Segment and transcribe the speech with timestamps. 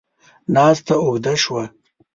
[0.53, 1.63] ناسته اوږده شوه.